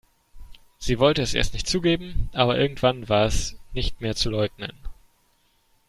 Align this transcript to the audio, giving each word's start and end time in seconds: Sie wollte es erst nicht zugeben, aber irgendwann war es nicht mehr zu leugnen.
Sie 0.79 0.97
wollte 0.97 1.21
es 1.21 1.35
erst 1.35 1.53
nicht 1.53 1.67
zugeben, 1.67 2.31
aber 2.33 2.57
irgendwann 2.57 3.07
war 3.07 3.25
es 3.27 3.59
nicht 3.73 4.01
mehr 4.01 4.15
zu 4.15 4.31
leugnen. 4.31 4.73